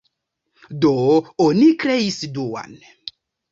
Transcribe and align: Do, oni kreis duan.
Do, 0.85 0.93
oni 1.45 1.69
kreis 1.85 2.19
duan. 2.39 2.77